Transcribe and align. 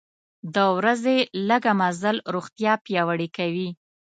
د 0.53 0.57
ورځې 0.77 1.17
لږه 1.47 1.71
مزل 1.81 2.17
روغتیا 2.33 2.73
پیاوړې 2.85 3.29
کوي. 3.37 3.69